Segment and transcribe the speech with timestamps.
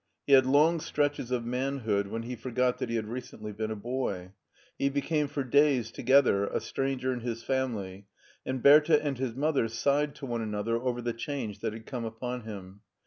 [0.25, 3.75] He had long stretches of manhood when he forgot that he had recently been a
[3.75, 4.31] boy.
[4.79, 8.07] He became for days together a stranger in his family,
[8.43, 12.03] and Bertha and his mother sighed to one another over the change that had come
[12.05, 12.81] upon him.